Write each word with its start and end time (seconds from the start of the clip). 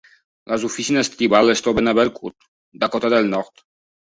Les 0.53 0.63
oficines 0.69 1.11
tribals 1.15 1.53
es 1.55 1.63
troben 1.67 1.91
a 1.91 1.95
Belcourt, 1.99 2.51
Dakota 2.85 3.13
del 3.17 3.31
Nord. 3.37 3.67